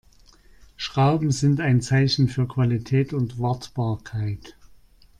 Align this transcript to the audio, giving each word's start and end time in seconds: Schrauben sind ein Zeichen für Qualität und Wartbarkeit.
Schrauben 0.77 1.29
sind 1.29 1.59
ein 1.61 1.79
Zeichen 1.79 2.27
für 2.27 2.47
Qualität 2.47 3.13
und 3.13 3.37
Wartbarkeit. 3.39 4.55